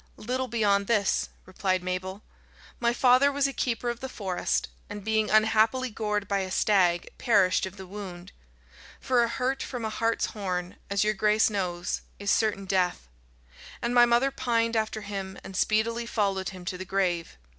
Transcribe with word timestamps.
"Little 0.17 0.47
beyond 0.47 0.87
this," 0.87 1.29
replied 1.45 1.83
Mabel: 1.83 2.23
"My 2.79 2.91
father 2.91 3.31
was 3.31 3.45
a 3.45 3.53
keeper 3.53 3.87
of 3.87 3.99
the 3.99 4.09
forest, 4.09 4.67
and 4.89 5.03
being 5.03 5.29
unhappily 5.29 5.91
gored 5.91 6.27
by 6.27 6.39
a 6.39 6.49
stag, 6.49 7.11
perished 7.19 7.67
of 7.67 7.77
the 7.77 7.85
wound 7.85 8.31
for 8.99 9.21
a 9.23 9.27
hurt 9.27 9.61
from 9.61 9.85
a 9.85 9.91
hart's 9.91 10.25
horn, 10.33 10.75
as 10.89 11.03
your 11.03 11.13
grace 11.13 11.51
knows, 11.51 12.01
is 12.17 12.31
certain 12.31 12.65
death; 12.65 13.09
and 13.79 13.93
my 13.93 14.07
mother 14.07 14.31
pined 14.31 14.75
after 14.75 15.01
him 15.01 15.37
and 15.43 15.55
speedily 15.55 16.07
followed 16.07 16.49
him 16.49 16.65
to 16.65 16.79
the 16.79 16.83
grave. 16.85 17.37